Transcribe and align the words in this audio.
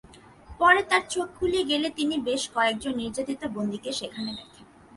পরে 0.59 0.81
তাঁর 0.89 1.03
চোখ 1.09 1.27
খুলে 1.37 1.61
গেলে 1.63 1.87
তিনি 1.89 2.15
বেশ 2.27 2.41
কয়েকজন 2.55 2.93
নির্যাতিত 2.95 3.41
বন্দীকে 3.55 3.91
সেখানে 3.91 4.31
দেখেন। 4.39 4.65